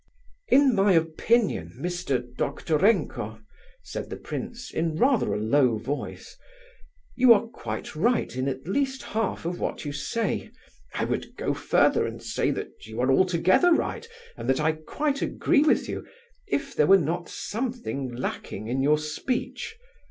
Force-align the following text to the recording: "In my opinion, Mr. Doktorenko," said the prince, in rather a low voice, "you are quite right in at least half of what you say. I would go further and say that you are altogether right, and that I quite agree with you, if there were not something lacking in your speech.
"In 0.47 0.73
my 0.73 0.93
opinion, 0.93 1.77
Mr. 1.79 2.17
Doktorenko," 2.35 3.39
said 3.83 4.09
the 4.09 4.15
prince, 4.15 4.71
in 4.73 4.95
rather 4.97 5.31
a 5.31 5.37
low 5.39 5.77
voice, 5.77 6.35
"you 7.15 7.31
are 7.33 7.45
quite 7.45 7.95
right 7.95 8.35
in 8.35 8.47
at 8.47 8.67
least 8.67 9.03
half 9.03 9.45
of 9.45 9.59
what 9.59 9.85
you 9.85 9.91
say. 9.93 10.49
I 10.95 11.05
would 11.05 11.35
go 11.35 11.53
further 11.53 12.07
and 12.07 12.19
say 12.19 12.49
that 12.49 12.87
you 12.87 12.99
are 12.99 13.11
altogether 13.11 13.75
right, 13.75 14.07
and 14.35 14.49
that 14.49 14.59
I 14.59 14.71
quite 14.71 15.21
agree 15.21 15.61
with 15.61 15.87
you, 15.87 16.03
if 16.47 16.75
there 16.75 16.87
were 16.87 16.97
not 16.97 17.29
something 17.29 18.09
lacking 18.11 18.69
in 18.69 18.81
your 18.81 18.97
speech. 18.97 19.77